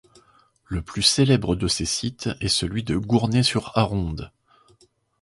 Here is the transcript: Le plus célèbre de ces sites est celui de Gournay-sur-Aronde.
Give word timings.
Le 0.65 0.81
plus 0.81 1.03
célèbre 1.03 1.55
de 1.55 1.67
ces 1.67 1.85
sites 1.85 2.31
est 2.39 2.47
celui 2.47 2.81
de 2.81 2.97
Gournay-sur-Aronde. 2.97 4.31